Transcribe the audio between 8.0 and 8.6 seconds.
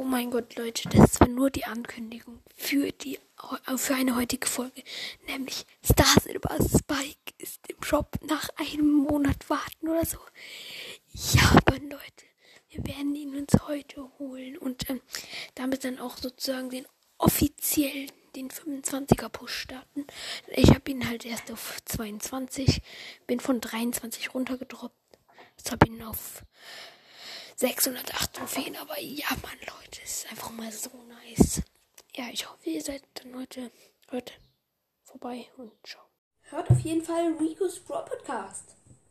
nach